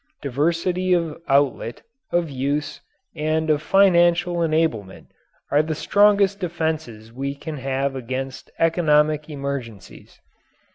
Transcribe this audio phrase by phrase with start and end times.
[0.23, 2.81] Diversity of outlet, of use,
[3.15, 5.05] and of financial enablement,
[5.51, 10.19] are the strongest defenses we can have against economic emergencies.